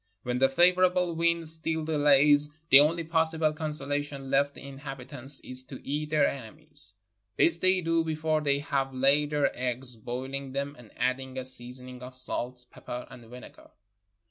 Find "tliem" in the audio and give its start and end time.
10.53-10.73